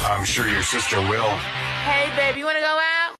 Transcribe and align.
I'm 0.00 0.24
sure 0.24 0.48
your 0.48 0.62
sister 0.62 1.00
will. 1.00 1.28
Hey, 1.28 2.14
baby, 2.16 2.38
you 2.38 2.44
want 2.44 2.56
to 2.56 2.62
go 2.62 2.80
out? 2.80 3.16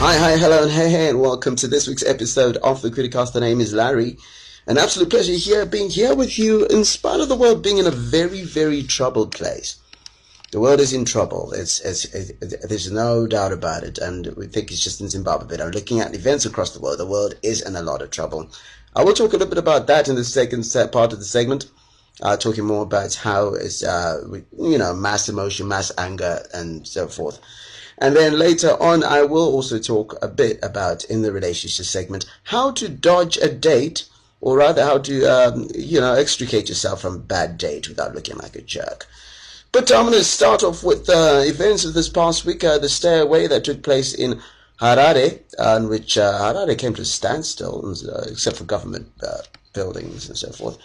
Hi, 0.00 0.16
hi, 0.16 0.36
hello, 0.36 0.64
and 0.64 0.70
hey, 0.70 0.90
hey, 0.90 1.08
and 1.08 1.20
welcome 1.20 1.54
to 1.56 1.68
this 1.68 1.86
week's 1.86 2.04
episode 2.04 2.56
of 2.58 2.82
the 2.82 2.90
Criticast. 2.90 3.32
The 3.32 3.40
name 3.40 3.60
is 3.60 3.72
Larry. 3.72 4.18
An 4.66 4.78
absolute 4.78 5.10
pleasure 5.10 5.32
here, 5.32 5.64
being 5.64 5.90
here 5.90 6.14
with 6.14 6.38
you, 6.38 6.66
in 6.66 6.84
spite 6.84 7.20
of 7.20 7.28
the 7.28 7.36
world 7.36 7.62
being 7.62 7.78
in 7.78 7.86
a 7.86 7.92
very, 7.92 8.42
very 8.42 8.82
troubled 8.82 9.32
place. 9.32 9.80
The 10.50 10.60
world 10.60 10.80
is 10.80 10.92
in 10.92 11.04
trouble. 11.04 11.52
It's, 11.52 11.80
it's, 11.80 12.04
it, 12.06 12.68
there's 12.68 12.90
no 12.90 13.26
doubt 13.26 13.52
about 13.52 13.84
it, 13.84 13.98
and 13.98 14.26
we 14.36 14.46
think 14.46 14.70
it's 14.70 14.82
just 14.82 15.00
in 15.00 15.08
Zimbabwe. 15.08 15.46
But 15.48 15.60
I'm 15.60 15.70
looking 15.70 16.00
at 16.00 16.14
events 16.14 16.46
across 16.46 16.72
the 16.72 16.80
world. 16.80 16.98
The 16.98 17.06
world 17.06 17.34
is 17.42 17.62
in 17.62 17.76
a 17.76 17.82
lot 17.82 18.02
of 18.02 18.10
trouble. 18.10 18.50
I 18.96 19.04
will 19.04 19.12
talk 19.12 19.32
a 19.32 19.36
little 19.36 19.48
bit 19.48 19.58
about 19.58 19.86
that 19.86 20.08
in 20.08 20.16
the 20.16 20.24
second 20.24 20.64
part 20.92 21.12
of 21.12 21.20
the 21.20 21.24
segment. 21.24 21.66
Uh, 22.20 22.36
talking 22.36 22.64
more 22.64 22.82
about 22.82 23.14
how 23.14 23.54
it's, 23.54 23.84
uh, 23.84 24.20
you 24.58 24.76
know, 24.76 24.92
mass 24.92 25.28
emotion, 25.28 25.68
mass 25.68 25.92
anger, 25.96 26.44
and 26.52 26.86
so 26.86 27.06
forth. 27.06 27.38
And 27.98 28.16
then 28.16 28.38
later 28.38 28.70
on, 28.80 29.04
I 29.04 29.22
will 29.22 29.52
also 29.52 29.78
talk 29.78 30.16
a 30.20 30.28
bit 30.28 30.58
about, 30.62 31.04
in 31.04 31.22
the 31.22 31.30
relationship 31.30 31.86
segment, 31.86 32.26
how 32.44 32.72
to 32.72 32.88
dodge 32.88 33.36
a 33.36 33.48
date, 33.48 34.08
or 34.40 34.56
rather 34.56 34.84
how 34.84 34.98
to, 34.98 35.24
um, 35.26 35.68
you 35.74 36.00
know, 36.00 36.14
extricate 36.14 36.68
yourself 36.68 37.02
from 37.02 37.14
a 37.14 37.20
bad 37.20 37.56
date 37.58 37.88
without 37.88 38.14
looking 38.14 38.36
like 38.38 38.56
a 38.56 38.62
jerk. 38.62 39.06
But 39.70 39.92
I'm 39.92 40.06
going 40.06 40.14
to 40.14 40.24
start 40.24 40.62
off 40.62 40.82
with 40.82 41.08
uh, 41.08 41.42
events 41.44 41.84
of 41.84 41.94
this 41.94 42.08
past 42.08 42.44
week, 42.44 42.64
uh, 42.64 42.78
the 42.78 42.88
stay 42.88 43.20
away 43.20 43.46
that 43.46 43.64
took 43.64 43.82
place 43.82 44.14
in 44.14 44.40
Harare, 44.80 45.40
uh, 45.58 45.76
in 45.76 45.88
which 45.88 46.14
Harare 46.14 46.78
came 46.78 46.94
to 46.94 47.02
a 47.02 47.04
standstill, 47.04 47.94
uh, 48.08 48.22
except 48.30 48.56
for 48.56 48.64
government 48.64 49.08
uh, 49.22 49.38
buildings 49.72 50.28
and 50.28 50.38
so 50.38 50.50
forth. 50.52 50.78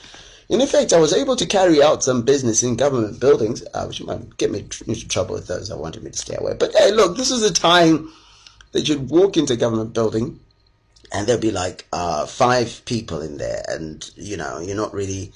In 0.49 0.61
effect, 0.61 0.94
I 0.94 0.99
was 0.99 1.13
able 1.13 1.36
to 1.36 1.45
carry 1.45 1.81
out 1.81 2.03
some 2.03 2.23
business 2.23 2.63
in 2.63 2.75
government 2.75 3.19
buildings, 3.19 3.63
uh, 3.73 3.86
which 3.86 4.03
might 4.03 4.38
get 4.38 4.52
me 4.52 4.59
into 4.88 5.08
trouble 5.08 5.35
with 5.35 5.47
those 5.47 5.69
that 5.69 5.77
wanted 5.77 6.03
me 6.03 6.11
to 6.11 6.17
stay 6.17 6.35
away. 6.35 6.53
But 6.59 6.73
hey, 6.75 6.91
look, 6.91 7.17
this 7.17 7.31
is 7.31 7.44
a 7.44 7.53
time 7.53 8.11
that 8.73 8.88
you'd 8.88 9.09
walk 9.09 9.38
into 9.38 9.53
a 9.53 9.58
government 9.58 9.94
building 9.94 10.39
and 11.13 11.27
there'll 11.27 11.41
be 11.41 11.52
like 11.52 11.88
uh, 11.94 12.25
five 12.25 12.81
people 12.85 13.22
in 13.22 13.38
there, 13.38 13.63
and 13.69 14.09
you 14.16 14.35
know, 14.35 14.59
you're 14.59 14.75
not 14.75 14.94
really 14.94 15.31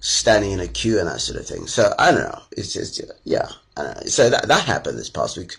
standing 0.00 0.50
in 0.50 0.58
a 0.60 0.66
queue 0.66 0.98
and 0.98 1.06
that 1.06 1.20
sort 1.20 1.38
of 1.38 1.46
thing. 1.46 1.66
So 1.66 1.94
I 1.98 2.10
don't 2.10 2.22
know. 2.22 2.42
It's 2.52 2.72
just 2.72 3.00
yeah. 3.24 3.48
So 4.06 4.30
that 4.30 4.48
that 4.48 4.64
happened 4.64 4.98
this 4.98 5.10
past 5.10 5.36
week. 5.36 5.56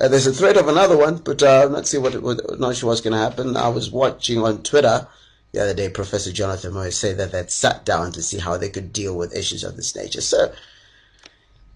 Uh, 0.00 0.08
there's 0.08 0.26
a 0.26 0.32
threat 0.32 0.56
of 0.56 0.68
another 0.68 0.96
one, 0.96 1.18
but 1.18 1.42
uh, 1.42 1.68
let's 1.70 1.90
see 1.90 1.98
what, 1.98 2.20
what 2.22 2.58
not 2.58 2.76
sure 2.76 2.88
what's 2.88 3.00
going 3.00 3.12
to 3.12 3.18
happen. 3.18 3.56
I 3.56 3.68
was 3.68 3.90
watching 3.90 4.38
on 4.38 4.62
Twitter 4.62 5.06
the 5.54 5.62
other 5.62 5.74
day, 5.74 5.88
Professor 5.88 6.32
Jonathan 6.32 6.72
Moyo 6.72 6.92
said 6.92 7.16
that 7.18 7.32
they'd 7.32 7.50
sat 7.50 7.84
down 7.84 8.12
to 8.12 8.22
see 8.22 8.38
how 8.38 8.56
they 8.56 8.68
could 8.68 8.92
deal 8.92 9.16
with 9.16 9.36
issues 9.36 9.62
of 9.62 9.76
this 9.76 9.94
nature. 9.94 10.20
So 10.20 10.52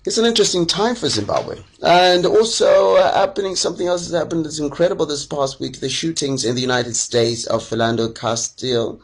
it's 0.05 0.19
an 0.19 0.27
interesting 0.27 0.67
time 0.67 0.97
for 0.97 1.09
Zimbabwe. 1.09 1.61
And 1.83 2.27
also 2.27 2.97
uh, 2.97 3.15
happening, 3.15 3.55
something 3.55 3.87
else 3.87 4.07
has 4.07 4.19
happened 4.19 4.45
that's 4.45 4.59
incredible 4.59 5.07
this 5.07 5.27
past 5.27 5.61
week. 5.61 5.79
The 5.79 5.89
shootings 5.89 6.45
in 6.45 6.57
the 6.57 6.61
United 6.61 6.97
States 6.97 7.47
of 7.47 7.63
Philando 7.63 8.15
Castile. 8.15 9.01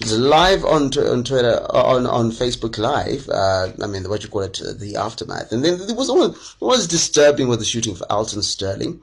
It's 0.00 0.12
live 0.12 0.64
on, 0.64 0.96
on 0.98 1.24
Twitter, 1.24 1.66
on, 1.70 2.06
on 2.06 2.30
Facebook 2.30 2.78
Live. 2.78 3.28
Uh, 3.28 3.68
I 3.82 3.86
mean, 3.86 4.08
what 4.08 4.22
you 4.22 4.28
call 4.28 4.42
it, 4.42 4.60
the 4.78 4.96
aftermath. 4.96 5.52
And 5.52 5.64
then 5.64 5.78
there 5.86 5.96
was 5.96 6.10
one, 6.10 6.34
was 6.60 6.88
disturbing 6.88 7.48
with 7.48 7.60
the 7.60 7.64
shooting 7.64 7.94
for 7.94 8.10
Alton 8.10 8.42
Sterling. 8.42 9.00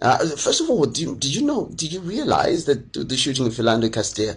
Uh, 0.00 0.18
first 0.36 0.60
of 0.60 0.70
all, 0.70 0.84
did 0.86 0.98
you, 0.98 1.18
you, 1.20 1.42
know, 1.42 1.66
did 1.74 1.92
you 1.92 2.00
realize 2.00 2.64
that 2.64 2.92
the 2.92 3.16
shooting 3.16 3.46
of 3.46 3.52
Philando 3.52 3.92
Castile 3.92 4.36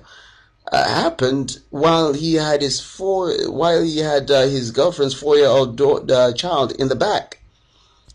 uh, 0.71 0.87
happened 0.87 1.59
while 1.69 2.13
he 2.13 2.35
had 2.35 2.61
his 2.61 2.81
four, 2.81 3.33
while 3.49 3.81
he 3.81 3.99
had 3.99 4.29
uh, 4.29 4.41
his 4.41 4.71
girlfriend's 4.71 5.13
four-year-old 5.13 5.77
daughter, 5.77 6.33
child 6.33 6.73
in 6.73 6.89
the 6.89 6.95
back? 6.95 7.39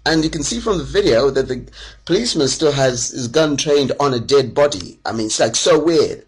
And 0.05 0.25
you 0.25 0.31
can 0.31 0.43
see 0.43 0.61
from 0.61 0.79
the 0.79 0.85
video 0.85 1.31
that 1.31 1.49
the 1.49 1.69
policeman 2.05 2.49
still 2.49 2.73
has 2.73 3.11
his 3.11 3.29
gun 3.29 3.57
trained 3.57 3.93
on 3.99 4.15
a 4.15 4.21
dead 4.21 4.55
body. 4.55 4.99
I 5.05 5.13
mean, 5.13 5.27
it's 5.27 5.41
like 5.41 5.57
so 5.57 5.79
weird. 5.79 6.25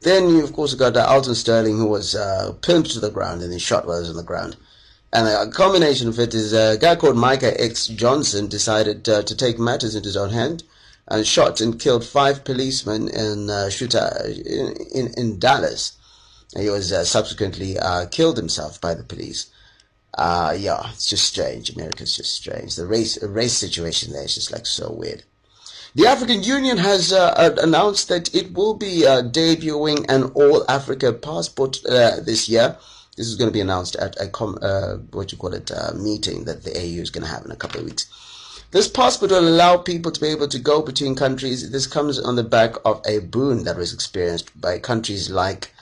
Then 0.00 0.28
you, 0.28 0.44
of 0.44 0.52
course, 0.52 0.74
got 0.74 0.96
uh, 0.96 1.06
Alton 1.08 1.34
Sterling, 1.34 1.78
who 1.78 1.86
was 1.86 2.14
uh, 2.14 2.52
pinned 2.60 2.86
to 2.86 3.00
the 3.00 3.10
ground 3.10 3.42
and 3.42 3.50
then 3.50 3.58
shot 3.58 3.86
while 3.86 3.96
he 3.96 4.00
was 4.00 4.10
on 4.10 4.16
the 4.16 4.22
ground. 4.22 4.56
And 5.14 5.28
a 5.28 5.48
combination 5.48 6.08
of 6.08 6.18
it 6.18 6.34
is 6.34 6.52
a 6.52 6.76
guy 6.76 6.96
called 6.96 7.16
Micah 7.16 7.58
X. 7.62 7.86
Johnson 7.86 8.48
decided 8.48 9.08
uh, 9.08 9.22
to 9.22 9.36
take 9.36 9.60
matters 9.60 9.94
into 9.94 10.08
his 10.08 10.16
own 10.16 10.30
hand 10.30 10.64
and 11.06 11.24
shot 11.24 11.60
and 11.60 11.78
killed 11.78 12.04
five 12.04 12.44
policemen 12.44 13.06
in 13.06 13.48
uh, 13.48 13.70
shooter 13.70 14.10
in, 14.26 14.74
in, 14.92 15.14
in, 15.16 15.38
Dallas. 15.38 15.96
He 16.56 16.68
was 16.68 16.90
uh, 16.92 17.04
subsequently 17.04 17.78
uh, 17.78 18.06
killed 18.06 18.36
himself 18.36 18.80
by 18.80 18.94
the 18.94 19.04
police. 19.04 19.52
Uh, 20.18 20.56
yeah, 20.58 20.90
it's 20.90 21.08
just 21.08 21.28
strange. 21.28 21.70
America's 21.70 22.16
just 22.16 22.34
strange. 22.34 22.74
The 22.74 22.86
race 22.86 23.22
race 23.22 23.52
situation 23.52 24.12
there 24.12 24.24
is 24.24 24.34
just 24.34 24.50
like 24.50 24.66
so 24.66 24.90
weird. 24.90 25.22
The 25.94 26.08
African 26.08 26.42
Union 26.42 26.78
has 26.78 27.12
uh, 27.12 27.54
announced 27.62 28.08
that 28.08 28.34
it 28.34 28.52
will 28.52 28.74
be 28.74 29.02
debuting 29.02 30.06
an 30.08 30.24
all 30.34 30.68
Africa 30.68 31.12
passport 31.12 31.78
this 31.84 32.48
year. 32.48 32.78
This 33.16 33.28
is 33.28 33.36
going 33.36 33.48
to 33.48 33.52
be 33.52 33.60
announced 33.60 33.94
at 33.96 34.20
a 34.20 34.28
com, 34.28 34.58
uh, 34.60 34.96
what 35.12 35.30
you 35.30 35.38
call 35.38 35.54
it 35.54 35.70
uh, 35.70 35.92
meeting 35.94 36.44
that 36.44 36.64
the 36.64 36.76
AU 36.76 37.00
is 37.00 37.10
going 37.10 37.24
to 37.24 37.30
have 37.30 37.44
in 37.44 37.52
a 37.52 37.56
couple 37.56 37.80
of 37.80 37.86
weeks. 37.86 38.06
This 38.72 38.88
passport 38.88 39.30
will 39.30 39.48
allow 39.48 39.76
people 39.76 40.10
to 40.10 40.20
be 40.20 40.26
able 40.28 40.48
to 40.48 40.58
go 40.58 40.82
between 40.82 41.14
countries. 41.14 41.70
This 41.70 41.86
comes 41.86 42.18
on 42.18 42.34
the 42.34 42.42
back 42.42 42.74
of 42.84 43.00
a 43.06 43.20
boon 43.20 43.62
that 43.64 43.76
was 43.76 43.94
experienced 43.94 44.60
by 44.60 44.80
countries 44.80 45.30
like, 45.30 45.72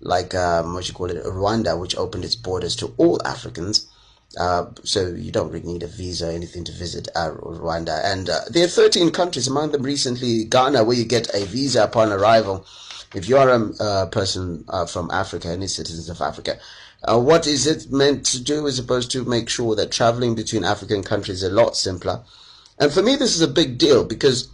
like 0.00 0.34
um, 0.34 0.72
what 0.72 0.88
you 0.88 0.94
call 0.94 1.10
it, 1.10 1.22
Rwanda, 1.24 1.78
which 1.78 1.94
opened 1.96 2.24
its 2.24 2.36
borders 2.36 2.74
to 2.76 2.94
all 2.96 3.20
Africans. 3.26 3.86
Uh, 4.40 4.66
so 4.82 5.08
you 5.08 5.30
don't 5.30 5.52
really 5.52 5.66
need 5.66 5.82
a 5.82 5.86
visa 5.86 6.28
or 6.28 6.32
anything 6.32 6.64
to 6.64 6.72
visit 6.72 7.06
uh, 7.14 7.32
Rwanda. 7.32 8.02
And 8.02 8.30
uh, 8.30 8.40
there 8.48 8.64
are 8.64 8.68
13 8.68 9.10
countries, 9.10 9.46
among 9.46 9.72
them 9.72 9.82
recently 9.82 10.44
Ghana, 10.44 10.84
where 10.84 10.96
you 10.96 11.04
get 11.04 11.34
a 11.34 11.44
visa 11.44 11.84
upon 11.84 12.10
arrival 12.10 12.64
if 13.14 13.28
you 13.28 13.36
are 13.36 13.50
a 13.50 13.82
uh, 13.82 14.06
person 14.06 14.64
uh, 14.68 14.86
from 14.86 15.10
Africa, 15.10 15.48
any 15.48 15.66
citizens 15.66 16.08
of 16.08 16.20
Africa, 16.20 16.58
uh, 17.04 17.18
what 17.18 17.46
is 17.46 17.66
it 17.66 17.90
meant 17.90 18.24
to 18.26 18.42
do 18.42 18.66
as 18.66 18.78
opposed 18.78 19.10
to 19.12 19.24
make 19.24 19.48
sure 19.48 19.74
that 19.74 19.90
traveling 19.90 20.34
between 20.34 20.64
African 20.64 21.02
countries 21.02 21.42
is 21.42 21.50
a 21.50 21.54
lot 21.54 21.76
simpler? 21.76 22.22
And 22.78 22.92
for 22.92 23.02
me, 23.02 23.16
this 23.16 23.34
is 23.34 23.42
a 23.42 23.48
big 23.48 23.78
deal 23.78 24.04
because, 24.04 24.48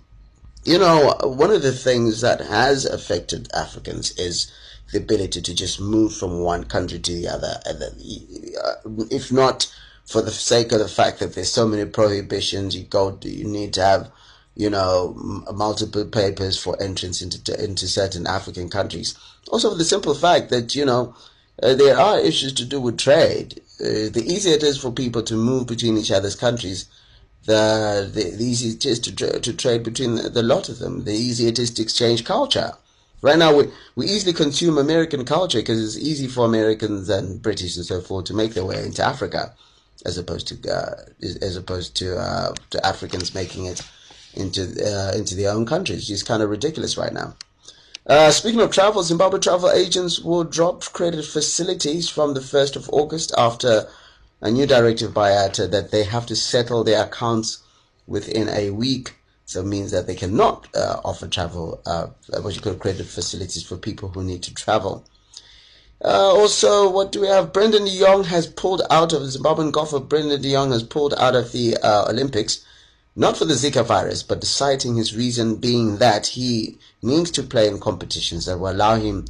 you 0.64 0.78
know, 0.78 1.14
one 1.22 1.50
of 1.50 1.62
the 1.62 1.72
things 1.72 2.20
that 2.22 2.41
has 2.41 2.84
affected 2.84 3.48
Africans 3.54 4.10
is 4.19 4.50
the 4.92 4.98
ability 4.98 5.42
to 5.42 5.54
just 5.54 5.80
move 5.80 6.14
from 6.14 6.40
one 6.40 6.64
country 6.64 6.98
to 6.98 7.12
the 7.12 7.28
other. 7.28 7.60
Uh, 7.66 8.75
if 9.10 9.30
not 9.30 9.72
for 10.06 10.22
the 10.22 10.30
sake 10.30 10.72
of 10.72 10.78
the 10.78 10.88
fact 10.88 11.20
that 11.20 11.34
there's 11.34 11.52
so 11.52 11.69
many 11.69 11.84
prohibitions, 11.84 12.75
you 12.75 12.84
go, 12.84 13.19
you 13.22 13.44
need 13.44 13.75
to 13.75 13.82
have 13.82 14.10
you 14.58 14.69
know, 14.69 15.14
m- 15.16 15.56
multiple 15.56 16.04
papers 16.04 16.58
for 16.60 16.80
entrance 16.82 17.22
into 17.22 17.38
into 17.64 17.86
certain 17.86 18.26
African 18.26 18.69
countries. 18.69 19.14
Also, 19.50 19.72
the 19.72 19.84
simple 19.84 20.14
fact 20.14 20.50
that 20.50 20.74
you 20.74 20.84
know 20.84 21.14
uh, 21.62 21.74
there 21.74 21.96
are 21.96 22.19
issues 22.19 22.52
to 22.54 22.64
do 22.64 22.80
with 22.80 22.98
trade. 22.98 23.62
Uh, 23.80 24.10
the 24.10 24.24
easier 24.26 24.54
it 24.54 24.64
is 24.64 24.76
for 24.76 24.91
people 24.91 25.22
to 25.22 25.36
move 25.36 25.69
between 25.69 25.96
each 25.96 26.10
other's 26.10 26.34
countries, 26.34 26.87
the 27.44 28.10
the, 28.12 28.37
the 28.37 28.44
easier 28.44 28.72
it 28.75 28.84
is 28.84 28.99
to 28.99 29.14
tra- 29.14 29.38
to 29.38 29.52
trade 29.55 29.84
between 29.84 30.16
the, 30.16 30.28
the 30.28 30.43
lot 30.43 30.69
of 30.69 30.81
them. 30.81 31.04
The 31.04 31.14
easier 31.14 31.50
it 31.50 31.61
is 31.61 31.70
to 31.75 31.82
exchange 31.82 32.25
culture. 32.25 32.72
Right 33.22 33.38
now, 33.38 33.56
we, 33.56 33.64
we 33.96 34.06
easily 34.06 34.32
consume 34.32 34.78
American 34.78 35.25
culture 35.25 35.58
because 35.58 35.82
it's 35.82 36.04
easy 36.04 36.28
for 36.28 36.44
Americans 36.44 37.08
and 37.08 37.40
British 37.43 37.76
and 37.76 37.87
so 37.87 38.00
forth 38.00 38.26
to 38.26 38.34
make 38.34 38.54
their 38.54 38.64
way 38.64 38.84
into 38.84 39.04
Africa, 39.04 39.54
as 40.04 40.19
opposed 40.19 40.49
to 40.49 40.54
uh, 40.69 40.96
as 41.22 41.56
opposed 41.56 41.96
to 41.99 42.16
uh, 42.16 42.54
to 42.70 42.84
Africans 42.84 43.34
making 43.37 43.66
it 43.66 43.82
into 44.34 44.62
uh, 44.62 45.16
into 45.16 45.34
their 45.34 45.50
own 45.50 45.66
countries. 45.66 46.10
It's 46.10 46.22
kind 46.22 46.42
of 46.42 46.50
ridiculous 46.50 46.96
right 46.96 47.12
now. 47.12 47.34
Uh, 48.06 48.30
speaking 48.30 48.60
of 48.60 48.70
travel, 48.70 49.02
Zimbabwe 49.02 49.38
travel 49.38 49.70
agents 49.70 50.20
will 50.20 50.44
drop 50.44 50.82
credit 50.92 51.26
facilities 51.26 52.08
from 52.08 52.32
the 52.32 52.40
1st 52.40 52.76
of 52.76 52.88
August 52.90 53.34
after 53.36 53.86
a 54.40 54.50
new 54.50 54.66
directive 54.66 55.12
by 55.12 55.30
IATA 55.30 55.70
that 55.70 55.90
they 55.90 56.04
have 56.04 56.25
to 56.26 56.34
settle 56.34 56.84
their 56.84 57.04
accounts 57.04 57.58
within 58.06 58.48
a 58.48 58.70
week. 58.70 59.14
So 59.44 59.60
it 59.60 59.66
means 59.66 59.90
that 59.90 60.06
they 60.06 60.14
cannot 60.14 60.69
uh, 60.75 61.00
offer 61.04 61.26
travel, 61.26 61.82
uh, 61.84 62.06
what 62.40 62.54
you 62.54 62.62
call 62.62 62.75
credit 62.75 63.06
facilities 63.06 63.62
for 63.62 63.76
people 63.76 64.08
who 64.08 64.22
need 64.25 64.42
to 64.44 64.54
travel. 64.54 65.04
Uh, 66.02 66.32
also, 66.32 66.88
what 66.88 67.12
do 67.12 67.20
we 67.20 67.26
have? 67.26 67.52
Brendon 67.52 67.86
Jong 67.86 68.25
has 68.25 68.46
pulled 68.46 68.82
out 68.90 69.12
of 69.12 69.22
Zimbabwean 69.22 69.72
golfer. 69.72 69.98
Brendon 69.98 70.42
Jong 70.42 70.70
has 70.70 70.82
pulled 70.82 71.14
out 71.14 71.34
of 71.34 71.52
the 71.52 71.76
uh, 71.82 72.06
Olympics, 72.08 72.64
not 73.19 73.37
for 73.37 73.44
the 73.44 73.55
Zika 73.55 73.85
virus, 73.85 74.23
but 74.23 74.44
citing 74.44 74.94
his 74.94 75.17
reason 75.17 75.56
being 75.56 75.97
that 75.97 76.29
he 76.29 76.79
needs 77.03 77.32
to 77.32 77.43
play 77.43 77.67
in 77.67 77.81
competitions 77.81 78.47
that 78.47 78.59
will 78.59 78.70
allow 78.70 78.94
him 78.94 79.25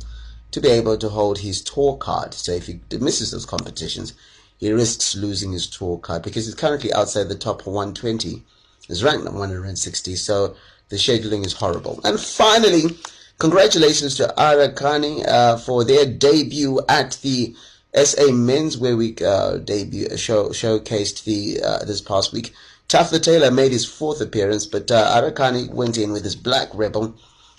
to 0.51 0.61
be 0.61 0.69
able 0.69 0.99
to 0.99 1.09
hold 1.09 1.39
his 1.39 1.63
tour 1.63 1.97
card. 1.97 2.35
So 2.35 2.53
if 2.53 2.67
he 2.67 2.81
misses 3.01 3.31
those 3.31 3.47
competitions, 3.47 4.13
he 4.59 4.71
risks 4.71 5.17
losing 5.17 5.53
his 5.53 5.67
tour 5.67 5.97
card 5.97 6.23
because 6.23 6.45
he's 6.45 6.55
currently 6.55 6.93
outside 6.93 7.31
the 7.31 7.35
top 7.35 7.65
120. 7.65 8.43
He's 8.87 9.03
ranked 9.03 9.27
at 9.27 9.33
160, 9.33 10.17
so 10.17 10.55
the 10.91 10.97
scheduling 10.97 11.47
is 11.47 11.55
horrible. 11.55 11.99
And 12.05 12.21
finally, 12.21 12.95
congratulations 13.39 14.17
to 14.17 14.35
Arakani 14.37 15.27
uh, 15.27 15.57
for 15.57 15.83
their 15.83 16.05
debut 16.05 16.83
at 16.91 17.13
the 17.23 17.55
SA 17.95 18.29
Menswear 18.33 18.99
Week 18.99 19.23
uh, 19.23 19.57
debut 19.57 20.15
show 20.19 20.51
showcased 20.51 21.25
the 21.25 21.63
uh, 21.63 21.85
this 21.87 22.03
past 22.03 22.35
week. 22.35 22.53
Tough 22.89 23.11
the 23.11 23.21
Taylor 23.21 23.51
made 23.51 23.71
his 23.71 23.85
fourth 23.85 24.23
appearance, 24.23 24.65
but 24.65 24.91
uh, 24.91 25.21
Arakani 25.21 25.71
went 25.71 25.99
in 25.99 26.11
with 26.11 26.25
his 26.25 26.35
black 26.35 26.71
rebel, 26.73 27.15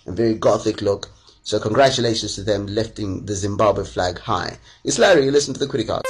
a 0.08 0.12
very 0.12 0.34
gothic 0.34 0.82
look. 0.82 1.12
So 1.44 1.60
congratulations 1.60 2.34
to 2.34 2.42
them 2.42 2.66
lifting 2.66 3.28
the 3.28 3.36
Zimbabwe 3.36 3.86
flag 3.86 4.18
high. 4.18 4.58
It's 4.84 4.98
Larry, 4.98 5.30
listen 5.30 5.54
to 5.54 5.60
the 5.60 5.68
Criticast. 5.68 6.02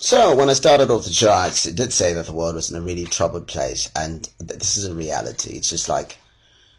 So 0.00 0.34
when 0.34 0.50
I 0.50 0.54
started 0.54 0.90
off 0.90 1.04
the 1.04 1.10
charts, 1.10 1.68
I 1.68 1.70
did 1.70 1.92
say 1.92 2.12
that 2.14 2.26
the 2.26 2.32
world 2.32 2.56
was 2.56 2.68
in 2.68 2.76
a 2.76 2.82
really 2.84 3.04
troubled 3.04 3.46
place, 3.46 3.88
and 3.94 4.28
this 4.40 4.76
is 4.76 4.86
a 4.86 4.94
reality. 4.94 5.50
It's 5.50 5.70
just 5.70 5.88
like 5.88 6.18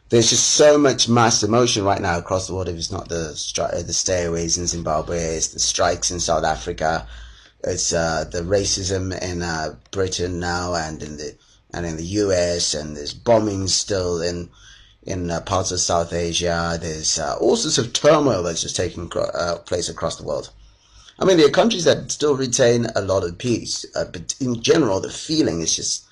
there's 0.09 0.31
just 0.31 0.49
so 0.49 0.77
much 0.77 1.07
mass 1.07 1.41
emotion 1.43 1.85
right 1.85 2.01
now 2.01 2.17
across 2.17 2.47
the 2.47 2.55
world. 2.55 2.67
If 2.67 2.75
it's 2.75 2.91
not 2.91 3.07
the 3.07 3.31
stri- 3.35 3.71
the 3.71 3.93
stayaways 3.93 4.57
in 4.57 4.67
Zimbabwe, 4.67 5.17
it's 5.37 5.47
the 5.47 5.61
strikes 5.61 6.11
in 6.11 6.19
South 6.19 6.43
Africa, 6.43 7.07
it's 7.63 7.93
uh, 7.93 8.25
the 8.29 8.41
racism 8.41 9.17
in 9.21 9.41
uh, 9.41 9.75
Britain 9.91 10.39
now, 10.39 10.73
and 10.73 11.01
in 11.01 11.17
the 11.17 11.35
and 11.73 11.85
in 11.85 11.97
the 11.97 12.03
US, 12.03 12.73
and 12.73 12.95
there's 12.95 13.13
bombings 13.13 13.69
still 13.69 14.21
in 14.21 14.49
in 15.03 15.31
uh, 15.31 15.41
parts 15.41 15.71
of 15.71 15.79
South 15.79 16.13
Asia. 16.13 16.77
There's 16.81 17.19
uh, 17.19 17.37
all 17.39 17.55
sorts 17.55 17.77
of 17.77 17.93
turmoil 17.93 18.43
that's 18.43 18.61
just 18.61 18.75
taking 18.75 19.11
uh, 19.15 19.57
place 19.65 19.89
across 19.89 20.17
the 20.17 20.23
world. 20.23 20.51
I 21.19 21.25
mean, 21.25 21.37
there 21.37 21.47
are 21.47 21.51
countries 21.51 21.85
that 21.85 22.11
still 22.11 22.35
retain 22.35 22.87
a 22.95 23.01
lot 23.01 23.23
of 23.23 23.37
peace, 23.37 23.85
uh, 23.95 24.05
but 24.05 24.35
in 24.39 24.61
general, 24.61 24.99
the 24.99 25.09
feeling 25.09 25.61
is 25.61 25.75
just, 25.75 26.05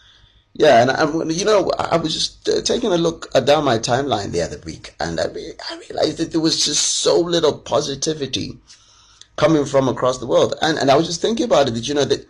yeah. 0.54 0.82
And 0.82 0.92
I'm, 0.92 1.30
you 1.32 1.44
know, 1.44 1.72
I 1.80 1.98
was 1.98 2.14
just 2.14 2.66
taking 2.66 2.94
a 2.94 2.98
look 2.98 3.32
down 3.46 3.66
my 3.66 3.78
timeline 3.78 4.32
the 4.32 4.44
other 4.44 4.60
week, 4.64 4.94
and 5.00 5.20
I, 5.20 5.26
re- 5.28 5.54
I 5.70 5.82
realized 5.90 6.18
that 6.20 6.32
there 6.32 6.40
was 6.40 6.64
just 6.64 7.00
so 7.00 7.20
little 7.20 7.58
positivity 7.58 8.60
coming 9.36 9.66
from 9.66 9.88
across 9.88 10.18
the 10.20 10.28
world. 10.28 10.56
And 10.62 10.78
and 10.78 10.92
I 10.92 10.96
was 10.96 11.08
just 11.08 11.22
thinking 11.22 11.46
about 11.46 11.68
it. 11.68 11.74
Did 11.74 11.88
you 11.88 11.94
know 11.94 12.06
that 12.06 12.26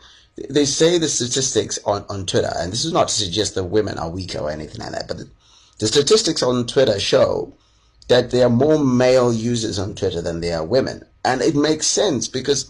they 0.50 0.66
say 0.66 0.98
the 0.98 1.10
statistics 1.10 1.80
on 1.86 2.06
on 2.10 2.26
Twitter, 2.26 2.52
and 2.58 2.72
this 2.72 2.86
is 2.86 2.94
not 2.94 3.10
to 3.10 3.14
suggest 3.14 3.56
that 3.56 3.66
women 3.66 3.98
are 3.98 4.10
weaker 4.10 4.40
or 4.40 4.52
anything 4.52 4.82
like 4.82 4.92
that, 4.92 5.08
but 5.08 5.18
the, 5.18 5.30
the 5.80 5.88
statistics 5.88 6.44
on 6.44 6.68
Twitter 6.68 7.00
show 7.00 7.54
that 8.08 8.32
there 8.32 8.46
are 8.46 8.50
more 8.50 8.78
male 8.78 9.34
users 9.34 9.80
on 9.80 9.96
Twitter 9.96 10.22
than 10.22 10.42
there 10.42 10.60
are 10.60 10.66
women. 10.66 11.04
And 11.24 11.42
it 11.42 11.56
makes 11.56 11.88
sense 11.88 12.28
because 12.28 12.70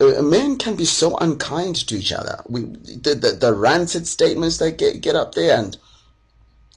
uh, 0.00 0.20
men 0.20 0.58
can 0.58 0.74
be 0.74 0.84
so 0.84 1.16
unkind 1.18 1.76
to 1.86 1.96
each 1.96 2.12
other. 2.12 2.42
We 2.48 2.62
the 2.62 3.14
the, 3.14 3.32
the 3.32 3.54
rancid 3.54 4.06
statements 4.06 4.58
they 4.58 4.72
get 4.72 5.00
get 5.00 5.14
up 5.14 5.34
there, 5.34 5.56
and 5.56 5.76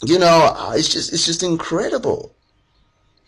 you 0.03 0.19
know, 0.19 0.56
it's 0.73 0.89
just 0.89 1.13
it's 1.13 1.25
just 1.25 1.44
incredible. 1.44 2.34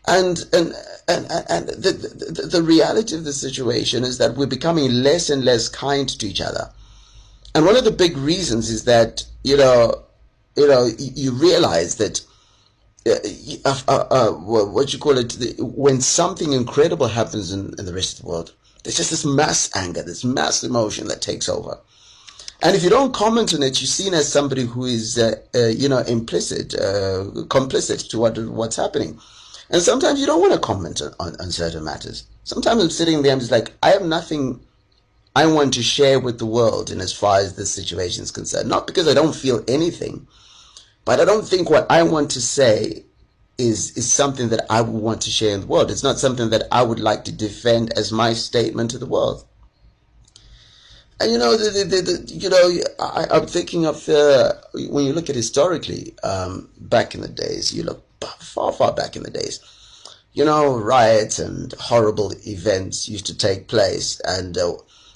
And 0.08 0.46
and 0.54 0.74
and 1.08 1.28
and 1.50 1.68
the, 1.68 1.92
the 1.92 2.48
the 2.48 2.64
reality 2.64 3.16
of 3.16 3.26
the 3.26 3.34
situation 3.34 4.04
is 4.04 4.18
that 4.18 4.36
we're 4.36 4.46
becoming 4.48 4.92
less 4.92 5.30
and 5.30 5.44
less 5.44 5.68
kind 5.68 6.08
to 6.08 6.28
each 6.28 6.42
other. 6.42 6.70
And 7.54 7.66
one 7.66 7.76
of 7.76 7.84
the 7.84 7.92
big 7.92 8.18
reasons 8.18 8.70
is 8.70 8.86
that 8.86 9.26
you 9.44 9.58
know, 9.58 10.04
you 10.56 10.68
know, 10.68 10.90
you 10.98 11.32
realize 11.32 11.96
that 11.96 12.22
uh, 13.08 13.80
uh, 13.88 14.06
uh, 14.12 14.32
what 14.32 14.92
you 14.94 15.00
call 15.00 15.18
it, 15.18 15.38
when 15.60 16.02
something 16.02 16.54
incredible 16.54 17.08
happens 17.08 17.52
in, 17.52 17.74
in, 17.80 17.86
the 17.86 17.94
rest 17.94 18.18
of 18.20 18.26
the 18.26 18.30
world, 18.30 18.54
there's 18.84 18.98
just 18.98 19.12
this 19.12 19.26
mass 19.26 19.70
anger, 19.76 20.04
this 20.04 20.26
mass 20.26 20.64
emotion 20.64 21.08
that 21.08 21.22
takes 21.22 21.48
over. 21.48 21.78
And 22.62 22.76
if 22.76 22.84
you 22.84 22.90
don't 22.90 23.14
comment 23.14 23.54
on 23.54 23.64
it, 23.64 23.80
you're 23.80 23.88
seen 23.88 24.14
as 24.14 24.32
somebody 24.32 24.66
who 24.66 24.86
is, 24.86 25.18
uh, 25.18 25.36
uh, 25.56 25.68
you 25.68 25.88
know, 25.88 26.00
implicit, 26.00 26.74
uh, 26.74 27.46
complicit 27.48 28.10
to 28.10 28.20
what 28.20 28.38
what's 28.40 28.76
happening. 28.76 29.20
And 29.70 29.82
sometimes 29.82 30.20
you 30.20 30.26
don't 30.26 30.42
want 30.42 30.54
to 30.54 30.60
comment 30.60 31.02
on, 31.20 31.36
on 31.40 31.52
certain 31.52 31.84
matters. 31.84 32.26
Sometimes 32.44 32.82
I'm 32.82 32.90
sitting 32.90 33.22
there, 33.22 33.34
I'm 33.34 33.40
just 33.40 33.52
like, 33.52 33.74
I 33.84 33.90
have 33.90 34.04
nothing 34.04 34.62
I 35.36 35.46
want 35.46 35.76
to 35.76 35.84
share 35.84 36.20
with 36.20 36.40
the 36.40 36.48
world 36.48 36.90
in 36.90 37.00
as 37.00 37.14
far 37.14 37.40
as 37.40 37.56
this 37.56 37.72
situation 37.72 38.24
is 38.24 38.32
concerned. 38.32 38.70
Not 38.70 38.88
because 38.88 39.08
I 39.08 39.14
don't 39.14 39.36
feel 39.36 39.64
anything, 39.68 40.28
but 41.06 41.20
I 41.20 41.26
don't 41.26 41.48
think 41.48 41.70
what 41.70 41.86
I 41.92 42.02
want 42.04 42.32
to 42.32 42.42
say 42.42 43.04
is 43.60 43.96
is 43.98 44.12
something 44.12 44.50
that 44.50 44.66
I 44.70 44.82
would 44.82 45.02
want 45.02 45.22
to 45.22 45.30
share 45.30 45.54
in 45.54 45.62
the 45.62 45.68
world. 45.68 45.92
It's 45.92 46.04
not 46.04 46.18
something 46.18 46.50
that 46.50 46.64
I 46.72 46.82
would 46.82 47.00
like 47.00 47.24
to 47.26 47.32
defend 47.32 47.94
as 47.94 48.12
my 48.12 48.34
statement 48.34 48.92
to 48.92 48.98
the 48.98 49.06
world. 49.06 49.46
And 51.20 51.32
you 51.32 51.38
know, 51.38 51.56
the, 51.58 51.84
the, 51.84 52.02
the, 52.02 52.34
you 52.34 52.50
know, 52.50 52.72
I, 53.00 53.38
am 53.38 53.46
thinking 53.46 53.86
of 53.86 54.04
the 54.06 54.60
when 54.90 55.06
you 55.06 55.14
look 55.14 55.30
at 55.30 55.36
historically, 55.36 56.16
um, 56.24 56.70
back 56.80 57.14
in 57.14 57.22
the 57.22 57.28
days, 57.28 57.74
you 57.74 57.84
look 57.84 58.04
far, 58.22 58.72
far 58.72 58.94
back 58.94 59.16
in 59.16 59.24
the 59.24 59.32
days. 59.32 59.60
You 60.34 60.46
know, 60.46 60.78
riots 60.78 61.40
and 61.40 61.74
horrible 61.80 62.32
events 62.46 63.10
used 63.10 63.26
to 63.26 63.38
take 63.38 63.68
place, 63.68 64.20
and 64.22 64.58
uh, 64.58 64.74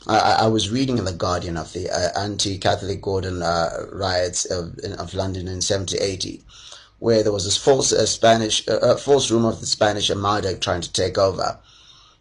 I, 0.08 0.38
I, 0.46 0.48
was 0.48 0.72
reading 0.72 0.98
in 0.98 1.06
the 1.06 1.14
Guardian 1.14 1.58
of 1.58 1.74
the 1.74 1.92
uh, 1.92 2.20
anti-Catholic 2.20 3.04
Gordon 3.04 3.44
uh, 3.44 3.86
riots 3.92 4.46
of, 4.46 4.80
of, 4.80 5.14
London 5.14 5.48
in 5.48 5.62
1780, 5.62 6.42
where 6.98 7.22
there 7.22 7.32
was 7.32 7.46
this 7.46 7.58
false 7.58 7.94
uh, 7.94 8.08
Spanish, 8.08 8.68
uh, 8.68 8.78
uh, 8.78 8.98
false 8.98 9.30
rumor 9.30 9.50
of 9.50 9.60
the 9.60 9.68
Spanish 9.68 10.10
Armada 10.10 10.58
trying 10.58 10.82
to 10.82 10.92
take 10.92 11.20
over, 11.20 11.60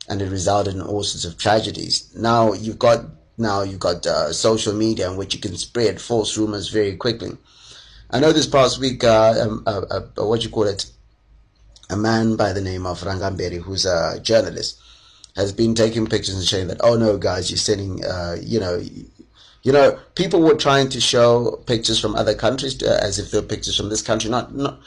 and 0.06 0.20
it 0.20 0.30
resulted 0.30 0.74
in 0.74 0.82
all 0.82 1.02
sorts 1.02 1.24
of 1.24 1.38
tragedies. 1.38 2.14
Now 2.14 2.52
you've 2.52 2.78
got 2.78 3.06
now 3.38 3.62
you've 3.62 3.80
got 3.80 4.04
social 4.34 4.74
media 4.74 5.10
in 5.10 5.16
which 5.16 5.32
you 5.32 5.40
can 5.40 5.56
spread 5.56 6.02
false 6.02 6.36
rumors 6.36 6.68
very 6.68 6.96
quickly. 6.96 7.38
I 8.12 8.18
know 8.18 8.32
this 8.32 8.46
past 8.46 8.80
week, 8.80 9.04
um, 9.04 9.62
what 10.16 10.42
you 10.42 10.50
call 10.50 10.64
it, 10.64 10.86
a 11.88 11.96
man 11.96 12.34
by 12.36 12.52
the 12.52 12.60
name 12.60 12.84
of 12.84 13.00
Rangamberi, 13.02 13.62
who's 13.62 13.86
a 13.86 14.18
journalist 14.20 14.80
has 15.36 15.52
been 15.52 15.76
taking 15.76 16.06
pictures 16.06 16.34
and 16.34 16.44
showing 16.44 16.66
that, 16.68 16.80
oh 16.82 16.96
no, 16.96 17.16
guys, 17.16 17.50
you're 17.50 17.56
sending, 17.58 18.04
uh, 18.04 18.36
you 18.42 18.58
know, 18.58 18.82
you 19.62 19.72
know, 19.72 19.98
people 20.16 20.40
were 20.40 20.56
trying 20.56 20.88
to 20.88 21.00
show 21.00 21.62
pictures 21.66 22.00
from 22.00 22.16
other 22.16 22.34
countries 22.34 22.74
to, 22.76 23.02
as 23.02 23.18
if 23.20 23.30
they're 23.30 23.42
pictures 23.42 23.76
from 23.76 23.90
this 23.90 24.02
country, 24.02 24.28
not, 24.28 24.54
not, 24.54 24.80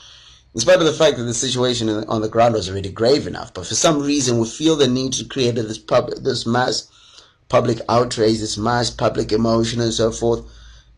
in 0.53 0.59
spite 0.59 0.79
of 0.79 0.85
the 0.85 0.93
fact 0.93 1.17
that 1.17 1.23
the 1.23 1.33
situation 1.33 1.89
on 1.89 2.21
the 2.21 2.27
ground 2.27 2.55
was 2.55 2.69
already 2.69 2.91
grave 2.91 3.25
enough. 3.25 3.53
But 3.53 3.67
for 3.67 3.75
some 3.75 4.01
reason, 4.01 4.37
we 4.37 4.47
feel 4.47 4.75
the 4.75 4.87
need 4.87 5.13
to 5.13 5.25
create 5.25 5.55
this 5.55 5.77
public, 5.77 6.19
this 6.19 6.45
mass 6.45 6.89
public 7.47 7.79
outrage, 7.87 8.39
this 8.39 8.57
mass 8.57 8.89
public 8.89 9.31
emotion 9.31 9.79
and 9.79 9.93
so 9.93 10.11
forth 10.11 10.43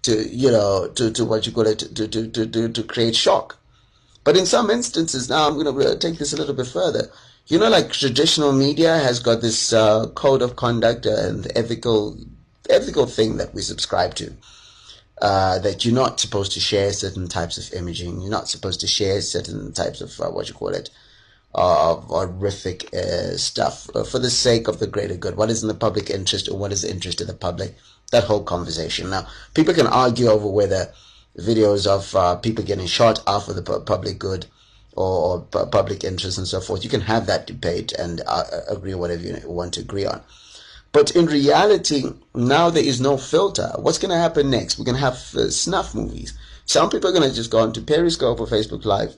to, 0.05 0.27
you 0.29 0.51
know, 0.51 0.89
to, 0.95 1.12
to 1.12 1.25
what 1.25 1.45
you 1.45 1.51
call 1.51 1.67
it, 1.67 1.79
to, 1.79 2.07
to, 2.07 2.27
to, 2.27 2.45
to, 2.47 2.69
to 2.69 2.83
create 2.83 3.15
shock. 3.15 3.57
But 4.24 4.38
in 4.38 4.45
some 4.45 4.71
instances, 4.71 5.29
now 5.29 5.47
I'm 5.47 5.53
going 5.62 5.74
to 5.74 5.97
take 6.00 6.17
this 6.17 6.33
a 6.33 6.38
little 6.38 6.55
bit 6.55 6.67
further 6.67 7.12
you 7.47 7.59
know, 7.59 7.69
like 7.69 7.91
traditional 7.91 8.51
media 8.51 8.97
has 8.97 9.19
got 9.19 9.41
this 9.41 9.71
uh, 9.71 10.07
code 10.15 10.41
of 10.41 10.55
conduct 10.55 11.05
and 11.05 11.47
ethical 11.55 12.17
ethical 12.69 13.05
thing 13.05 13.38
that 13.38 13.53
we 13.53 13.62
subscribe 13.62 14.15
to. 14.15 14.33
Uh, 15.21 15.59
that 15.59 15.85
you're 15.85 15.93
not 15.93 16.19
supposed 16.19 16.51
to 16.51 16.59
share 16.59 16.91
certain 16.91 17.27
types 17.27 17.57
of 17.57 17.74
imaging. 17.74 18.19
You're 18.19 18.31
not 18.31 18.50
supposed 18.50 18.81
to 18.81 18.88
share 18.88 19.21
certain 19.21 19.71
types 19.71 20.01
of 20.01 20.19
uh, 20.19 20.29
what 20.29 20.50
you 20.50 20.55
call 20.55 20.69
it, 20.69 20.89
uh, 21.53 21.95
horrific 21.95 22.93
uh, 22.93 23.38
stuff 23.38 23.89
uh, 23.95 24.03
for 24.03 24.19
the 24.19 24.29
sake 24.29 24.67
of 24.67 24.79
the 24.79 24.88
greater 24.88 25.15
good. 25.15 25.38
What 25.38 25.50
is 25.50 25.62
in 25.62 25.69
the 25.69 25.74
public 25.74 26.09
interest, 26.09 26.50
or 26.50 26.57
what 26.57 26.74
is 26.74 26.81
the 26.81 26.91
interest 26.91 27.21
of 27.21 27.27
the 27.27 27.33
public? 27.33 27.75
That 28.15 28.24
whole 28.24 28.43
conversation. 28.43 29.10
Now, 29.10 29.27
people 29.55 29.74
can 29.74 29.88
argue 29.88 30.27
over 30.27 30.48
whether 30.48 30.89
videos 31.38 31.86
of 31.86 32.15
uh, 32.15 32.38
people 32.38 32.63
getting 32.63 32.88
shot 32.88 33.22
are 33.27 33.41
for 33.41 33.51
the 33.51 33.62
public 33.62 34.17
good 34.17 34.45
or, 34.93 35.45
or 35.53 35.65
public 35.67 36.05
interest 36.05 36.38
and 36.38 36.48
so 36.48 36.62
forth. 36.62 36.86
You 36.86 36.89
can 36.89 37.01
have 37.01 37.25
that 37.25 37.45
debate 37.45 37.91
and 37.91 38.22
uh, 38.25 38.45
agree 38.69 38.95
whatever 38.95 39.22
you 39.22 39.38
want 39.43 39.74
to 39.74 39.81
agree 39.81 40.05
on. 40.05 40.22
But 40.93 41.13
in 41.13 41.25
reality, 41.25 42.05
now 42.34 42.69
there 42.69 42.86
is 42.86 43.01
no 43.01 43.17
filter. 43.17 43.74
What's 43.79 43.98
going 43.98 44.12
to 44.12 44.17
happen 44.17 44.50
next? 44.50 44.79
We're 44.79 44.86
going 44.86 44.95
to 44.95 45.01
have 45.01 45.19
uh, 45.36 45.50
snuff 45.50 45.93
movies. 45.93 46.38
Some 46.65 46.89
people 46.89 47.10
are 47.10 47.13
going 47.13 47.29
to 47.29 47.36
just 47.36 47.51
go 47.51 47.60
onto 47.60 47.81
Periscope 47.81 48.39
or 48.39 48.48
Facebook 48.48 48.86
Live, 48.86 49.13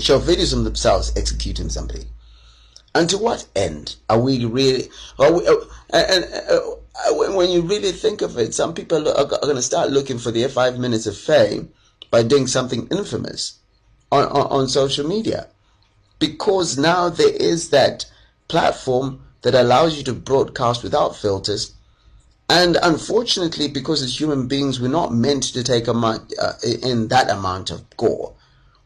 show 0.00 0.18
videos 0.18 0.52
of 0.52 0.64
themselves 0.64 1.12
executing 1.14 1.68
somebody. 1.68 2.06
And 2.92 3.08
to 3.10 3.18
what 3.18 3.46
end 3.54 3.94
are 4.10 4.18
we 4.18 4.44
really? 4.46 4.88
Are 5.20 5.32
we, 5.32 5.46
uh, 5.46 5.54
and, 5.92 6.24
uh, 7.04 7.14
when 7.14 7.50
you 7.50 7.62
really 7.62 7.92
think 7.92 8.22
of 8.22 8.38
it, 8.38 8.54
some 8.54 8.74
people 8.74 9.08
are, 9.08 9.16
are 9.16 9.40
going 9.40 9.56
to 9.56 9.62
start 9.62 9.90
looking 9.90 10.18
for 10.18 10.30
their 10.30 10.48
five 10.48 10.78
minutes 10.78 11.06
of 11.06 11.16
fame 11.16 11.70
by 12.10 12.22
doing 12.22 12.46
something 12.46 12.88
infamous 12.88 13.58
on, 14.10 14.24
on, 14.24 14.46
on 14.46 14.68
social 14.68 15.06
media. 15.06 15.48
because 16.18 16.78
now 16.78 17.08
there 17.08 17.34
is 17.34 17.70
that 17.70 18.06
platform 18.48 19.22
that 19.42 19.54
allows 19.54 19.96
you 19.96 20.04
to 20.04 20.12
broadcast 20.12 20.82
without 20.82 21.16
filters. 21.16 21.74
And 22.48 22.78
unfortunately, 22.82 23.68
because 23.68 24.02
as 24.02 24.18
human 24.18 24.46
beings, 24.46 24.80
we're 24.80 24.88
not 24.88 25.12
meant 25.12 25.44
to 25.44 25.64
take 25.64 25.88
a, 25.88 25.92
uh, 25.92 26.52
in 26.82 27.08
that 27.08 27.28
amount 27.30 27.70
of 27.70 27.84
gore. 27.96 28.34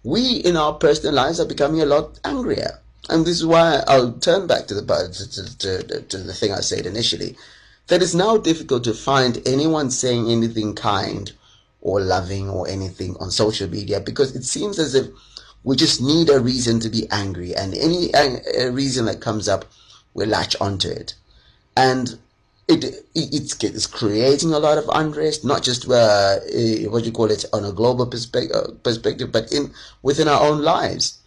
We, 0.02 0.36
in 0.36 0.56
our 0.56 0.74
personal 0.74 1.14
lives, 1.14 1.40
are 1.40 1.46
becoming 1.46 1.82
a 1.82 1.86
lot 1.86 2.18
angrier. 2.24 2.80
And 3.08 3.26
this 3.26 3.36
is 3.36 3.46
why 3.46 3.82
I'll 3.86 4.12
turn 4.12 4.46
back 4.46 4.66
to 4.68 4.74
the, 4.74 4.82
to, 4.82 5.58
to, 5.58 6.02
to 6.02 6.18
the 6.18 6.32
thing 6.32 6.52
I 6.52 6.60
said 6.60 6.86
initially, 6.86 7.36
that 7.88 8.02
it's 8.02 8.14
now 8.14 8.36
difficult 8.36 8.84
to 8.84 8.94
find 8.94 9.42
anyone 9.46 9.90
saying 9.90 10.30
anything 10.30 10.74
kind 10.74 11.32
or 11.80 12.00
loving 12.00 12.48
or 12.48 12.68
anything 12.68 13.16
on 13.18 13.30
social 13.30 13.68
media 13.68 14.00
because 14.00 14.36
it 14.36 14.44
seems 14.44 14.78
as 14.78 14.94
if 14.94 15.08
we 15.62 15.76
just 15.76 16.00
need 16.00 16.30
a 16.30 16.40
reason 16.40 16.80
to 16.80 16.88
be 16.88 17.06
angry, 17.10 17.54
and 17.54 17.74
any 17.74 18.10
reason 18.70 19.04
that 19.04 19.20
comes 19.20 19.48
up, 19.48 19.66
we 20.14 20.24
latch 20.24 20.56
onto 20.60 20.88
it, 20.88 21.14
and 21.76 22.18
it, 22.66 23.04
it's, 23.14 23.62
it's 23.62 23.86
creating 23.86 24.52
a 24.52 24.58
lot 24.58 24.78
of 24.78 24.88
unrest, 24.92 25.44
not 25.44 25.62
just 25.62 25.88
uh, 25.90 26.36
eh, 26.52 26.86
what 26.86 27.04
you 27.04 27.12
call 27.12 27.30
it 27.30 27.44
on 27.52 27.64
a 27.64 27.72
global 27.72 28.06
perspective, 28.06 28.56
uh, 28.56 28.70
perspective, 28.82 29.32
but 29.32 29.52
in 29.52 29.72
within 30.02 30.28
our 30.28 30.40
own 30.40 30.62
lives. 30.62 31.18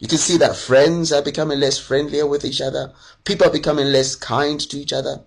You 0.00 0.08
can 0.08 0.18
see 0.18 0.36
that 0.38 0.56
friends 0.56 1.12
are 1.12 1.22
becoming 1.22 1.60
less 1.60 1.78
friendlier 1.78 2.26
with 2.26 2.44
each 2.44 2.60
other. 2.60 2.92
People 3.24 3.46
are 3.46 3.52
becoming 3.52 3.86
less 3.86 4.16
kind 4.16 4.58
to 4.58 4.76
each 4.76 4.92
other, 4.92 5.20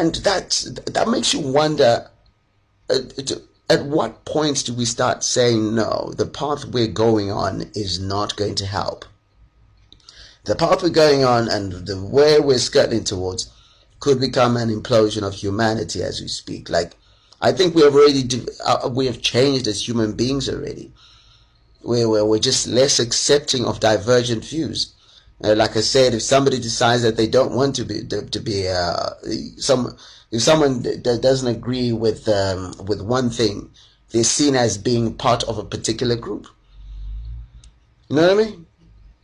and 0.00 0.14
that 0.16 0.64
that 0.86 1.08
makes 1.08 1.32
you 1.32 1.40
wonder. 1.40 2.08
Uh, 2.90 2.98
at 3.70 3.86
what 3.86 4.26
point 4.26 4.66
do 4.66 4.74
we 4.74 4.84
start 4.84 5.24
saying 5.24 5.74
no 5.74 6.12
the 6.18 6.26
path 6.26 6.66
we're 6.66 6.86
going 6.86 7.30
on 7.30 7.62
is 7.74 7.98
not 7.98 8.36
going 8.36 8.54
to 8.56 8.66
help? 8.66 9.04
The 10.44 10.54
path 10.54 10.82
we're 10.82 10.90
going 10.90 11.24
on 11.24 11.48
and 11.48 11.72
the 11.86 12.02
way 12.02 12.38
we're 12.38 12.58
skirting 12.58 13.04
towards 13.04 13.50
could 14.00 14.20
become 14.20 14.58
an 14.58 14.68
implosion 14.68 15.22
of 15.22 15.34
humanity 15.34 16.02
as 16.02 16.20
we 16.20 16.28
speak. 16.28 16.68
Like 16.68 16.96
i 17.40 17.52
think 17.52 17.74
we 17.74 17.82
have 17.82 17.94
already 17.94 18.22
uh, 18.64 18.88
we 18.90 19.06
have 19.06 19.20
changed 19.20 19.66
as 19.66 19.86
human 19.86 20.12
beings 20.12 20.48
already. 20.48 20.92
We're, 21.82 22.24
we're 22.24 22.38
just 22.38 22.66
less 22.66 22.98
accepting 22.98 23.66
of 23.66 23.80
divergent 23.80 24.44
views 24.44 24.93
uh, 25.44 25.54
like 25.54 25.76
I 25.76 25.80
said, 25.80 26.14
if 26.14 26.22
somebody 26.22 26.58
decides 26.58 27.02
that 27.02 27.16
they 27.16 27.26
don't 27.26 27.54
want 27.54 27.76
to 27.76 27.84
be 27.84 28.04
to, 28.06 28.24
to 28.24 28.40
be 28.40 28.68
uh, 28.68 29.10
some 29.58 29.96
if 30.30 30.42
someone 30.42 30.82
doesn't 31.02 31.56
agree 31.56 31.92
with 31.92 32.26
um, 32.28 32.74
with 32.86 33.02
one 33.02 33.30
thing, 33.30 33.70
they're 34.10 34.24
seen 34.24 34.56
as 34.56 34.78
being 34.78 35.14
part 35.14 35.44
of 35.44 35.58
a 35.58 35.64
particular 35.64 36.16
group. 36.16 36.46
You 38.08 38.16
know 38.16 38.22
what 38.22 38.44
I 38.44 38.50
mean? 38.50 38.66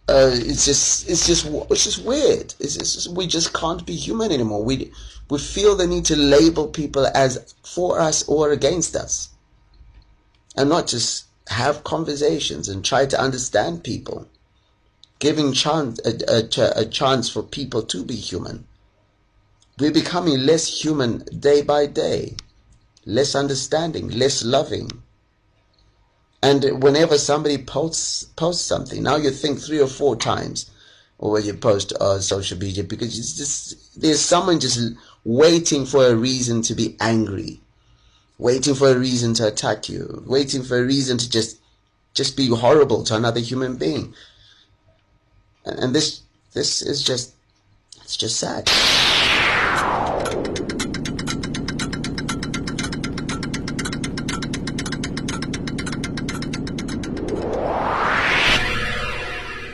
Uh, 0.09 0.31
it's 0.33 0.67
just 0.67 1.09
it's 1.09 1.27
just 1.27 1.47
it's 1.71 1.85
just 1.85 2.05
weird. 2.05 2.55
It's 2.61 2.77
just, 2.77 3.17
we 3.17 3.27
just 3.27 3.55
can't 3.55 3.87
be 3.87 3.95
human 3.95 4.31
anymore. 4.31 4.63
We 4.63 4.93
we 5.31 5.39
feel 5.39 5.75
the 5.75 5.87
need 5.87 6.05
to 6.07 6.17
label 6.17 6.69
people 6.69 7.07
as 7.07 7.55
for 7.65 7.99
us 7.99 8.29
or 8.29 8.51
against 8.51 8.95
us, 8.95 9.31
and 10.57 10.69
not 10.69 10.87
just 10.87 11.27
have 11.49 11.83
conversations 11.85 12.69
and 12.69 12.85
try 12.85 13.07
to 13.07 13.21
understand 13.21 13.85
people, 13.85 14.29
giving 15.21 15.53
chance 15.53 16.01
a, 16.05 16.13
a, 16.29 16.81
a 16.81 16.85
chance 16.87 17.31
for 17.31 17.43
people 17.43 17.83
to 17.83 18.05
be 18.05 18.17
human. 18.17 18.67
We're 19.79 19.93
becoming 19.93 20.41
less 20.41 20.83
human 20.83 21.25
day 21.39 21.63
by 21.63 21.87
day, 21.87 22.37
less 23.07 23.35
understanding, 23.35 24.09
less 24.09 24.43
loving. 24.45 24.91
And 26.43 26.83
whenever 26.83 27.19
somebody 27.19 27.59
posts 27.59 28.25
posts 28.25 28.67
something, 28.67 29.03
now 29.03 29.17
you 29.17 29.31
think 29.31 29.61
three 29.61 29.81
or 29.81 29.87
four 29.87 30.17
times 30.17 30.71
or 31.19 31.33
when 31.33 31.45
you 31.45 31.55
post 31.55 31.93
on 32.01 32.23
social 32.23 32.59
media 32.59 32.83
because 32.83 33.19
it's 33.19 33.37
just 33.37 34.01
there's 34.01 34.21
someone 34.21 34.59
just 34.59 34.81
waiting 35.25 35.85
for 35.85 36.07
a 36.07 36.17
reason 36.17 36.63
to 36.63 36.75
be 36.75 36.97
angry, 36.99 37.61
waiting 38.39 38.75
for 38.75 38.89
a 38.89 38.99
reason 38.99 39.35
to 39.35 39.47
attack 39.47 39.89
you, 39.89 40.25
waiting 40.27 40.63
for 40.63 40.79
a 40.79 40.85
reason 40.85 41.19
to 41.19 41.29
just 41.29 41.59
just 42.15 42.37
be 42.39 42.49
horrible 42.49 43.05
to 43.05 43.15
another 43.15 43.41
human 43.41 43.77
being. 43.77 44.15
And, 45.65 45.95
this 45.95 46.23
this 46.53 46.83
is 46.83 47.03
just 47.03 47.35
it's 48.03 48.17
just 48.17 48.39
sad. 48.39 48.69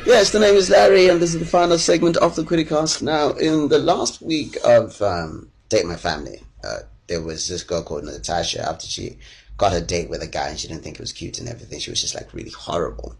Yes, 0.06 0.30
the 0.30 0.38
name 0.40 0.54
is 0.54 0.70
Larry, 0.70 1.08
and 1.08 1.20
this 1.20 1.34
is 1.34 1.40
the 1.40 1.46
final 1.46 1.78
segment 1.78 2.16
of 2.18 2.36
the 2.36 2.42
Criticast. 2.42 3.02
Now, 3.02 3.30
in 3.30 3.68
the 3.68 3.78
last 3.78 4.22
week 4.22 4.56
of 4.64 5.00
um, 5.02 5.50
Date 5.68 5.84
My 5.84 5.96
Family, 5.96 6.40
uh, 6.64 6.80
there 7.06 7.20
was 7.20 7.48
this 7.48 7.62
girl 7.62 7.82
called 7.82 8.04
Natasha. 8.04 8.62
After 8.62 8.86
she 8.86 9.18
got 9.56 9.72
a 9.72 9.80
date 9.80 10.08
with 10.08 10.22
a 10.22 10.26
guy 10.26 10.48
and 10.48 10.58
she 10.58 10.68
didn't 10.68 10.82
think 10.82 10.96
it 10.96 11.00
was 11.00 11.12
cute 11.12 11.38
and 11.38 11.48
everything, 11.48 11.80
she 11.80 11.90
was 11.90 12.00
just 12.00 12.14
like 12.14 12.32
really 12.32 12.50
horrible. 12.50 13.16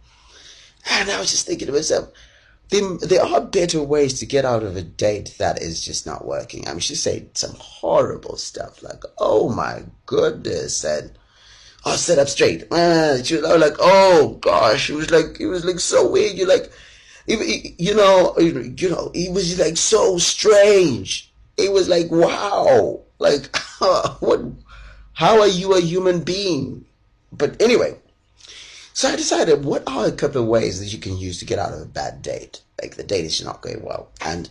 And 0.90 1.10
I 1.10 1.18
was 1.18 1.30
just 1.30 1.46
thinking 1.46 1.66
to 1.66 1.72
myself, 1.72 2.10
there, 2.70 3.22
are 3.24 3.40
better 3.40 3.82
ways 3.82 4.18
to 4.18 4.26
get 4.26 4.44
out 4.44 4.62
of 4.62 4.76
a 4.76 4.82
date 4.82 5.34
that 5.38 5.62
is 5.62 5.84
just 5.84 6.06
not 6.06 6.26
working. 6.26 6.66
I 6.66 6.72
mean, 6.72 6.80
she 6.80 6.94
said 6.94 7.36
some 7.36 7.54
horrible 7.58 8.36
stuff 8.36 8.82
like, 8.82 9.02
oh 9.18 9.48
my 9.50 9.84
goodness, 10.06 10.84
and 10.84 11.12
oh, 11.84 11.96
sit 11.96 12.18
up 12.18 12.28
straight. 12.28 12.70
Uh, 12.72 13.22
she 13.22 13.36
was 13.36 13.44
like, 13.44 13.76
oh 13.78 14.38
gosh, 14.40 14.90
it 14.90 14.94
was 14.94 15.10
like, 15.10 15.40
it 15.40 15.46
was 15.46 15.64
like 15.64 15.78
so 15.78 16.10
weird. 16.10 16.36
You're 16.36 16.48
like, 16.48 16.72
you 17.26 17.94
know, 17.94 18.36
you 18.38 18.90
know, 18.90 19.10
it 19.14 19.32
was 19.32 19.58
like 19.58 19.76
so 19.76 20.18
strange. 20.18 21.32
It 21.56 21.72
was 21.72 21.88
like, 21.88 22.10
wow, 22.10 23.00
like, 23.18 23.56
what, 24.20 24.40
how 25.12 25.40
are 25.40 25.48
you 25.48 25.74
a 25.74 25.80
human 25.80 26.20
being? 26.20 26.84
But 27.32 27.60
anyway, 27.62 27.96
so 28.96 29.08
I 29.08 29.16
decided, 29.16 29.64
what 29.64 29.82
are 29.86 30.06
a 30.06 30.12
couple 30.12 30.40
of 30.40 30.48
ways 30.48 30.80
that 30.80 30.92
you 30.92 30.98
can 30.98 31.18
use 31.18 31.38
to 31.38 31.44
get 31.44 31.58
out 31.58 31.72
of 31.72 31.82
a 31.82 31.84
bad 31.84 32.22
date? 32.22 32.62
Like 32.80 32.96
the 32.96 33.04
date 33.04 33.26
is 33.26 33.44
not 33.44 33.60
going 33.60 33.82
well. 33.82 34.08
And 34.24 34.48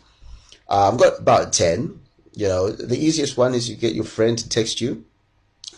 uh, 0.70 0.92
I've 0.92 1.00
got 1.00 1.20
about 1.20 1.52
10. 1.52 2.00
You 2.34 2.48
know, 2.48 2.70
the 2.70 2.98
easiest 2.98 3.38
one 3.38 3.56
is 3.56 3.68
you 3.68 3.76
get 3.76 3.96
your 3.96 4.04
friend 4.04 4.38
to 4.38 4.48
text 4.48 4.82
you 4.82 5.04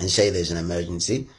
and 0.01 0.09
say 0.09 0.29
there's 0.29 0.51
an 0.51 0.57
emergency 0.57 1.29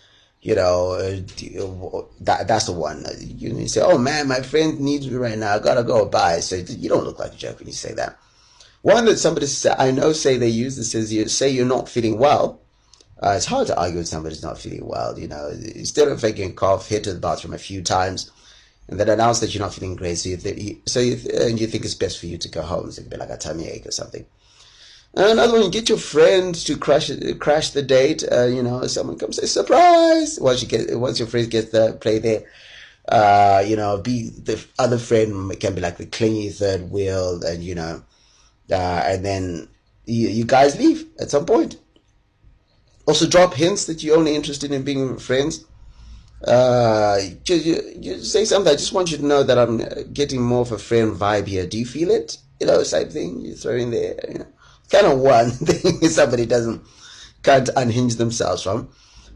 you 0.41 0.55
know, 0.55 0.93
uh, 0.93 2.03
that 2.21 2.47
that's 2.47 2.67
the 2.67 2.73
one. 2.73 3.05
You, 3.21 3.67
say, 3.67 3.81
"Oh 3.83 3.99
man, 3.99 4.29
my 4.29 4.41
friend 4.41 4.79
needs 4.79 5.09
me 5.09 5.17
right 5.17 5.37
now. 5.37 5.55
I 5.55 5.59
gotta 5.59 5.83
go 5.83 6.07
by." 6.07 6.41
So 6.41 6.57
you 6.57 6.89
don't 6.89 7.05
look 7.05 7.19
like 7.19 7.33
a 7.33 7.37
jerk 7.37 7.59
when 7.59 7.67
you 7.67 7.75
say 7.75 7.93
that. 7.95 8.17
One 8.83 9.05
that 9.07 9.19
somebody 9.19 9.47
I 9.77 9.91
know 9.91 10.13
say 10.13 10.37
they 10.37 10.49
use 10.49 10.77
this 10.77 10.95
is 10.95 11.13
you 11.13 11.27
say 11.29 11.49
you're 11.49 11.67
not 11.67 11.89
feeling 11.89 12.19
well. 12.19 12.61
Uh, 13.23 13.31
it's 13.31 13.47
hard 13.47 13.67
to 13.67 13.79
argue 13.81 13.99
with 13.99 14.09
somebody 14.09 14.35
who's 14.35 14.45
not 14.45 14.59
feeling 14.59 14.87
well. 14.87 15.19
You 15.19 15.29
know, 15.29 15.49
instead 15.49 16.09
of 16.09 16.21
faking 16.21 16.51
a 16.51 16.55
cough, 16.55 16.89
hit 16.89 17.05
to 17.05 17.13
the 17.13 17.21
bathroom 17.21 17.55
a 17.55 17.59
few 17.59 17.83
times, 17.83 18.31
and 18.89 18.99
then 18.99 19.09
announce 19.09 19.41
that 19.41 19.55
you're 19.55 19.63
not 19.63 19.75
feeling 19.75 19.97
great. 19.97 20.19
So 20.19 20.29
you 20.31 20.37
th- 20.37 20.79
so 20.87 21.01
you 21.01 21.17
th- 21.17 21.35
and 21.35 21.61
you 21.61 21.67
think 21.67 21.85
it's 21.85 21.95
best 21.95 22.19
for 22.19 22.27
you 22.27 22.39
to 22.39 22.49
go 22.49 22.63
home. 22.63 22.91
So 22.91 23.01
it 23.01 23.05
could 23.05 23.11
be 23.11 23.17
like 23.17 23.31
a 23.31 23.37
tummy 23.37 23.69
ache 23.69 23.87
or 23.87 23.91
something. 23.91 24.25
Another 25.15 25.55
one, 25.55 25.63
you 25.63 25.71
get 25.71 25.89
your 25.89 25.99
friend 25.99 26.55
to 26.55 26.77
crash 26.77 27.11
crash 27.41 27.71
the 27.71 27.83
date. 27.83 28.23
Uh, 28.31 28.47
you 28.47 28.63
know, 28.63 28.87
someone 28.87 29.19
comes 29.19 29.37
say 29.37 29.47
surprise. 29.47 30.39
Once 30.41 30.63
you 30.63 30.69
get 30.69 30.99
once 30.99 31.19
your 31.19 31.29
friend 31.29 31.51
gets 31.51 31.71
the 31.71 31.95
play 32.01 32.19
there, 32.19 32.45
uh, 33.09 33.65
you 33.67 33.75
know, 33.75 33.99
be 33.99 34.29
the 34.29 34.65
other 34.79 34.99
friend 34.99 35.59
can 35.59 35.75
be 35.75 35.81
like 35.81 35.97
the 35.97 36.07
clingy 36.07 36.51
third 36.51 36.91
wheel, 36.91 37.43
and 37.45 37.65
you 37.65 37.75
know, 37.75 38.03
uh, 38.71 39.03
and 39.07 39.25
then 39.25 39.69
you, 40.05 40.29
you 40.29 40.45
guys 40.45 40.79
leave 40.79 41.07
at 41.19 41.31
some 41.31 41.47
point. 41.47 41.77
Also, 43.09 43.27
drop 43.27 43.55
hints 43.55 43.87
that 43.87 44.03
you're 44.03 44.17
only 44.17 44.37
interested 44.37 44.71
in 44.71 44.83
being 44.83 45.19
friends. 45.19 45.65
Uh, 46.47 47.19
you, 47.47 48.23
say 48.23 48.45
something. 48.45 48.73
I 48.73 48.77
just 48.77 48.93
want 48.93 49.11
you 49.11 49.17
to 49.17 49.27
know 49.27 49.43
that 49.43 49.59
I'm 49.59 49.79
getting 50.13 50.43
more 50.43 50.61
of 50.61 50.73
a 50.73 50.79
friend 50.79 51.17
vibe 51.17 51.47
here. 51.47 51.67
Do 51.67 51.79
you 51.79 51.87
feel 51.87 52.11
it? 52.11 52.37
You 52.61 52.67
know, 52.67 52.83
same 52.85 53.09
thing. 53.09 53.41
You 53.41 53.55
throw 53.55 53.75
in 53.75 53.91
there. 53.91 54.15
You 54.29 54.39
know 54.41 54.47
kind 54.91 55.07
of 55.07 55.19
one 55.19 55.51
thing 55.51 56.09
somebody 56.09 56.47
doesn't 56.47 56.83
can't 57.43 57.69
unhinge 57.77 58.17
themselves 58.17 58.63
from. 58.63 58.89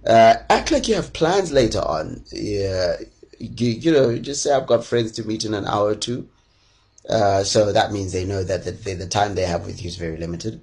Uh, 0.07 0.35
act 0.51 0.73
like 0.73 0.89
you 0.89 0.95
have 0.95 1.13
plans 1.13 1.53
later 1.53 1.79
on. 1.81 2.25
Yeah, 2.33 2.97
you, 3.39 3.69
you, 3.69 3.93
know, 3.93 4.19
just 4.19 4.43
say 4.43 4.53
I've 4.53 4.67
got 4.67 4.85
friends 4.85 5.13
to 5.13 5.25
meet 5.25 5.45
in 5.45 5.55
an 5.55 5.67
hour 5.67 5.89
or 5.91 5.95
two. 5.95 6.29
Uh, 7.09 7.45
so 7.45 7.73
that 7.73 7.93
means 7.93 8.13
they 8.13 8.25
know 8.25 8.43
that 8.43 8.65
the, 8.65 8.73
the, 8.95 9.07
time 9.07 9.35
they 9.35 9.45
have 9.45 9.67
with 9.67 9.83
you 9.83 9.89
is 9.89 9.97
very 9.97 10.17
limited. 10.17 10.61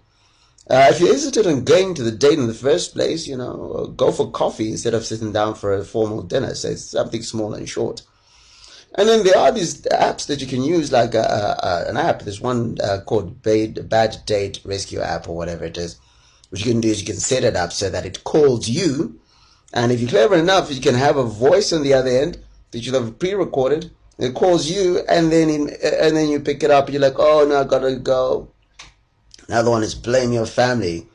Uh, 0.70 0.88
if 0.92 1.00
you 1.00 1.08
hesitate 1.08 1.48
on 1.48 1.64
going 1.64 1.96
to 1.96 2.04
the 2.04 2.12
date 2.12 2.38
in 2.38 2.46
the 2.46 2.54
first 2.54 2.94
place, 2.94 3.28
you 3.28 3.36
know, 3.36 3.72
uh, 3.74 3.86
go 3.88 4.12
for 4.12 4.30
coffee 4.30 4.70
instead 4.70 4.94
of 4.94 5.04
sitting 5.04 5.32
down 5.32 5.56
for 5.56 5.74
a 5.74 5.84
formal 5.84 6.22
dinner. 6.22 6.54
So 6.54 6.76
something 6.76 7.24
small 7.24 7.56
and 7.56 7.68
short. 7.68 8.04
And 8.96 9.08
then 9.08 9.24
there 9.24 9.38
are 9.38 9.52
these 9.52 9.82
apps 9.84 10.28
that 10.28 10.42
you 10.42 10.48
can 10.48 10.64
use, 10.64 10.92
like 10.92 11.16
a, 11.16 11.58
a, 11.62 11.90
an 11.90 11.98
app. 11.98 12.22
There's 12.22 12.42
one 12.42 12.78
uh, 12.84 13.00
called 13.06 13.42
Bad, 13.42 13.90
Bad 13.90 14.18
Date 14.26 14.60
Rescue 14.64 15.00
app 15.00 15.28
or 15.28 15.36
whatever 15.36 15.66
it 15.66 15.78
is. 15.78 15.98
What 16.50 16.64
you 16.64 16.72
can 16.72 16.82
do 16.82 16.90
is 16.90 17.00
you 17.00 17.06
can 17.06 17.18
set 17.18 17.44
it 17.44 17.56
up 17.56 17.72
so 17.72 17.90
that 17.90 18.06
it 18.06 18.24
calls 18.24 18.68
you. 18.68 19.20
And 19.74 19.92
if 19.92 20.00
you're 20.00 20.10
clever 20.10 20.36
enough, 20.36 20.72
you 20.72 20.82
can 20.82 20.96
have 20.96 21.18
a 21.18 21.24
voice 21.24 21.72
on 21.72 21.84
the 21.84 21.94
other 21.94 22.10
end 22.10 22.44
that 22.72 22.80
you 22.80 22.94
have 22.94 23.18
pre-recorded 23.20 23.92
It 24.20 24.34
calls 24.36 24.70
you, 24.70 25.00
and 25.08 25.32
then 25.32 25.50
in, 25.50 25.70
and 25.82 26.16
then 26.16 26.28
you 26.28 26.42
pick 26.42 26.62
it 26.62 26.72
up. 26.72 26.90
You're 26.90 27.02
like, 27.02 27.18
oh 27.18 27.46
no, 27.48 27.62
I 27.62 27.64
gotta 27.64 27.96
go. 27.96 28.50
Another 29.50 29.72
one 29.72 29.82
is 29.82 29.96
blame 29.96 30.32
your 30.32 30.46
family. 30.46 31.08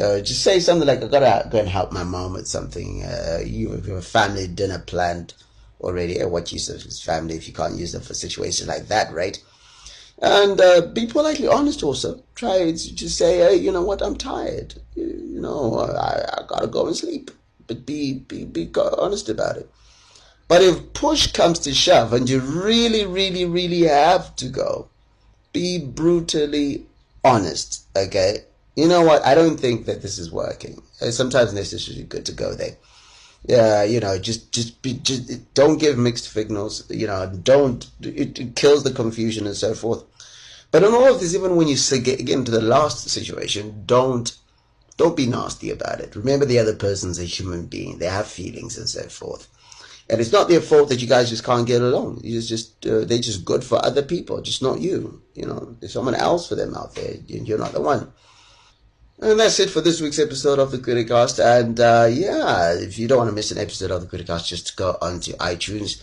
Uh, 0.00 0.20
just 0.20 0.42
say 0.42 0.60
something 0.60 0.88
like, 0.88 1.02
I 1.02 1.08
gotta 1.08 1.46
go 1.50 1.58
and 1.58 1.68
help 1.68 1.92
my 1.92 2.04
mom 2.04 2.32
with 2.32 2.48
something. 2.48 3.04
Uh, 3.04 3.40
you 3.44 3.70
have 3.72 3.86
a 3.88 4.00
family 4.00 4.48
dinner 4.48 4.78
planned 4.78 5.34
already. 5.82 6.22
Uh, 6.22 6.26
what 6.28 6.52
use 6.52 6.70
of 6.70 6.80
his 6.80 7.02
family 7.02 7.36
if 7.36 7.46
you 7.46 7.52
can't 7.52 7.76
use 7.76 7.92
them 7.92 8.00
for 8.00 8.14
situations 8.14 8.66
like 8.66 8.88
that, 8.88 9.12
right? 9.12 9.42
And 10.22 10.58
uh, 10.58 10.86
be 10.94 11.06
politely 11.06 11.48
honest 11.48 11.82
also. 11.82 12.22
Try 12.34 12.72
to 12.72 12.72
just 12.72 13.18
say, 13.18 13.40
hey, 13.40 13.56
you 13.56 13.70
know 13.70 13.82
what, 13.82 14.00
I'm 14.00 14.16
tired. 14.16 14.76
You, 14.94 15.04
you 15.04 15.40
know, 15.42 15.78
I, 15.78 16.24
I 16.32 16.46
gotta 16.48 16.68
go 16.68 16.86
and 16.86 16.96
sleep. 16.96 17.30
But 17.66 17.84
be, 17.84 18.14
be, 18.14 18.44
be 18.46 18.70
honest 18.74 19.28
about 19.28 19.58
it. 19.58 19.70
But 20.48 20.62
if 20.62 20.94
push 20.94 21.30
comes 21.32 21.58
to 21.60 21.74
shove 21.74 22.14
and 22.14 22.26
you 22.26 22.40
really, 22.40 23.04
really, 23.04 23.44
really 23.44 23.82
have 23.82 24.34
to 24.36 24.48
go, 24.48 24.88
be 25.52 25.78
brutally 25.78 26.86
honest, 27.26 27.86
okay? 27.96 28.44
You 28.76 28.88
know 28.88 29.02
what? 29.02 29.24
I 29.24 29.34
don't 29.34 29.58
think 29.58 29.86
that 29.86 30.02
this 30.02 30.18
is 30.18 30.30
working. 30.30 30.82
Uh, 31.00 31.10
sometimes 31.10 31.52
it's 31.54 31.70
just 31.70 32.08
good 32.08 32.26
to 32.26 32.32
go 32.32 32.54
there. 32.54 32.76
Yeah, 33.46 33.84
you 33.84 34.00
know, 34.00 34.18
just 34.18 34.52
just 34.52 34.82
be 34.82 34.94
just 34.94 35.54
don't 35.54 35.78
give 35.78 35.96
mixed 35.96 36.32
signals. 36.32 36.84
You 36.90 37.06
know, 37.06 37.26
don't 37.42 37.88
it, 38.00 38.38
it 38.38 38.56
kills 38.56 38.82
the 38.82 38.90
confusion 38.90 39.46
and 39.46 39.56
so 39.56 39.74
forth. 39.74 40.04
But 40.72 40.82
in 40.82 40.92
all 40.92 41.14
of 41.14 41.20
this, 41.20 41.34
even 41.34 41.56
when 41.56 41.68
you 41.68 41.76
get 42.00 42.28
into 42.28 42.50
the 42.50 42.60
last 42.60 43.08
situation, 43.08 43.84
don't 43.86 44.36
don't 44.96 45.16
be 45.16 45.26
nasty 45.26 45.70
about 45.70 46.00
it. 46.00 46.16
Remember, 46.16 46.44
the 46.44 46.58
other 46.58 46.74
person's 46.74 47.18
a 47.18 47.24
human 47.24 47.66
being; 47.66 47.98
they 47.98 48.06
have 48.06 48.26
feelings 48.26 48.76
and 48.76 48.88
so 48.88 49.08
forth. 49.08 49.48
And 50.08 50.20
it's 50.20 50.32
not 50.32 50.48
their 50.48 50.60
fault 50.60 50.88
that 50.90 51.02
you 51.02 51.08
guys 51.08 51.30
just 51.30 51.44
can't 51.44 51.66
get 51.66 51.82
along. 51.82 52.20
You 52.22 52.40
just 52.40 52.86
uh, 52.86 53.04
they're 53.04 53.18
just 53.18 53.44
good 53.44 53.64
for 53.64 53.84
other 53.84 54.02
people, 54.02 54.40
just 54.40 54.62
not 54.62 54.80
you. 54.80 55.22
You 55.34 55.46
know, 55.46 55.76
there's 55.80 55.92
someone 55.92 56.14
else 56.14 56.48
for 56.48 56.54
them 56.54 56.74
out 56.74 56.94
there. 56.94 57.14
You're 57.26 57.58
not 57.58 57.72
the 57.72 57.80
one. 57.80 58.12
And 59.18 59.40
that's 59.40 59.58
it 59.60 59.70
for 59.70 59.80
this 59.80 60.00
week's 60.00 60.18
episode 60.18 60.58
of 60.58 60.70
the 60.70 60.78
Criticast. 60.78 61.42
And 61.42 61.80
uh, 61.80 62.06
yeah, 62.10 62.74
if 62.74 62.98
you 62.98 63.08
don't 63.08 63.18
want 63.18 63.30
to 63.30 63.34
miss 63.34 63.50
an 63.50 63.58
episode 63.58 63.90
of 63.90 64.02
the 64.02 64.16
Criticast, 64.16 64.46
just 64.46 64.76
go 64.76 64.96
onto 65.00 65.32
iTunes 65.38 66.02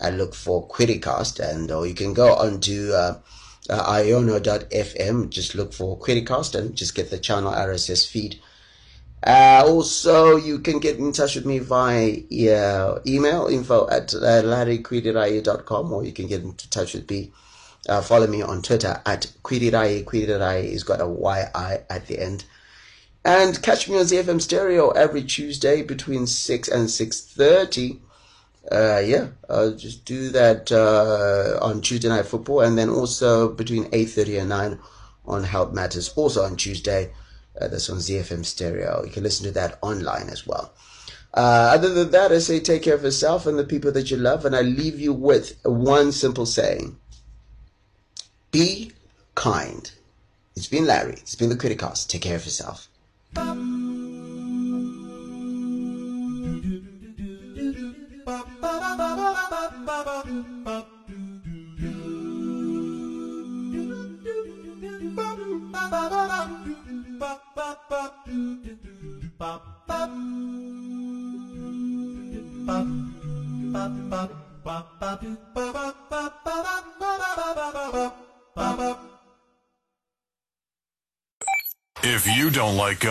and 0.00 0.18
look 0.18 0.34
for 0.34 0.66
Criticast, 0.68 1.38
and 1.38 1.70
or 1.70 1.86
you 1.86 1.94
can 1.94 2.14
go 2.14 2.34
onto 2.34 2.90
uh, 2.92 3.20
uh, 3.68 3.92
iono.fm, 3.92 5.30
just 5.30 5.54
look 5.54 5.72
for 5.72 5.98
Criticast, 5.98 6.58
and 6.58 6.74
just 6.74 6.94
get 6.94 7.10
the 7.10 7.18
channel 7.18 7.52
RSS 7.52 8.08
feed. 8.08 8.40
Uh, 9.26 9.62
also, 9.66 10.36
you 10.36 10.58
can 10.58 10.78
get 10.78 10.98
in 10.98 11.10
touch 11.10 11.34
with 11.34 11.46
me 11.46 11.58
via 11.58 12.18
uh, 12.52 13.00
email 13.06 13.46
info 13.46 13.88
at 13.88 14.12
uh, 14.12 14.42
larrykwirirayi.com, 14.42 15.92
or 15.92 16.04
you 16.04 16.12
can 16.12 16.26
get 16.26 16.42
in 16.42 16.52
touch 16.54 16.92
with 16.92 17.08
me. 17.10 17.32
Uh, 17.88 18.02
follow 18.02 18.26
me 18.26 18.42
on 18.42 18.60
Twitter 18.60 19.00
at 19.06 19.32
Kwirirayi. 19.42 20.04
Kwirirayi 20.04 20.64
is 20.64 20.84
got 20.84 21.00
a 21.00 21.06
Y-I 21.06 21.80
at 21.88 22.06
the 22.06 22.18
end. 22.18 22.44
And 23.24 23.62
catch 23.62 23.88
me 23.88 23.96
on 23.98 24.04
ZiFM 24.04 24.42
Stereo 24.42 24.90
every 24.90 25.22
Tuesday 25.22 25.82
between 25.82 26.26
6 26.26 26.68
and 26.68 26.88
6.30. 26.88 28.00
Uh, 28.70 29.02
yeah, 29.04 29.28
I'll 29.48 29.74
just 29.74 30.04
do 30.04 30.28
that 30.30 30.70
uh, 30.70 31.58
on 31.64 31.80
Tuesday 31.80 32.08
Night 32.08 32.26
Football 32.26 32.60
and 32.60 32.76
then 32.76 32.90
also 32.90 33.48
between 33.48 33.84
8.30 33.84 34.40
and 34.40 34.48
9 34.50 34.78
on 35.26 35.44
Health 35.44 35.72
Matters, 35.72 36.10
also 36.10 36.42
on 36.42 36.56
Tuesday. 36.56 37.10
Uh, 37.60 37.68
that's 37.68 37.88
on 37.88 37.98
ZiFM 37.98 38.44
Stereo. 38.44 39.04
You 39.04 39.12
can 39.12 39.22
listen 39.22 39.46
to 39.46 39.52
that 39.52 39.78
online 39.80 40.28
as 40.28 40.46
well. 40.46 40.72
Uh, 41.32 41.72
other 41.74 41.92
than 41.92 42.10
that, 42.12 42.32
I 42.32 42.38
say 42.38 42.60
take 42.60 42.82
care 42.82 42.94
of 42.94 43.02
yourself 43.02 43.46
and 43.46 43.58
the 43.58 43.64
people 43.64 43.90
that 43.92 44.10
you 44.10 44.16
love, 44.16 44.44
and 44.44 44.54
I 44.54 44.62
leave 44.62 45.00
you 45.00 45.12
with 45.12 45.58
one 45.64 46.12
simple 46.12 46.46
saying. 46.46 46.96
Be 48.50 48.92
kind. 49.34 49.90
It's 50.54 50.68
been 50.68 50.86
Larry. 50.86 51.14
It's 51.14 51.34
been 51.34 51.48
the 51.48 51.56
Criticast. 51.56 52.08
Take 52.08 52.22
care 52.22 52.36
of 52.36 52.44
yourself. 52.44 52.88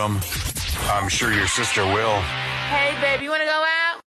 I'm 0.02 1.08
sure 1.08 1.32
your 1.32 1.46
sister 1.46 1.84
will. 1.84 2.20
Hey, 2.68 3.00
baby, 3.00 3.24
you 3.24 3.30
wanna 3.30 3.44
go 3.44 3.63